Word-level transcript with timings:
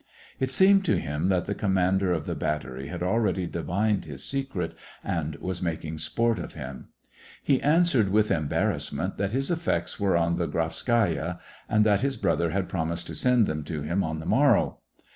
It 0.39 0.49
seemed 0.49 0.83
to 0.85 0.97
him 0.97 1.29
that 1.29 1.45
the 1.45 1.53
commander 1.53 2.11
of 2.11 2.25
the 2.25 2.33
bat 2.33 2.63
tery 2.63 2.87
had 2.89 3.03
already 3.03 3.45
divined 3.45 4.05
his 4.05 4.23
secret, 4.23 4.73
and 5.03 5.35
was 5.35 5.61
mak 5.61 5.85
ing 5.85 5.99
sport 5.99 6.39
of 6.39 6.53
him. 6.55 6.87
He 7.43 7.61
answered, 7.61 8.09
with 8.09 8.31
embarrass 8.31 8.85
SEVASTOPOL 8.89 8.99
IN 8.99 9.05
AUGUST, 9.11 9.19
185 9.19 9.19
ment, 9.19 9.19
that 9.19 9.37
his 9.37 9.51
effects 9.51 9.99
were 9.99 10.17
on 10.17 10.37
the 10.37 10.47
Grafskaya, 10.47 11.39
and 11.69 11.85
that 11.85 12.01
his 12.01 12.17
brother 12.17 12.49
had 12.49 12.67
promised 12.67 13.05
to 13.05 13.15
send 13.15 13.45
them 13.45 13.63
to 13.65 13.83
him 13.83 14.03
on 14.03 14.19
the 14.19 14.25
morrow. 14.25 14.79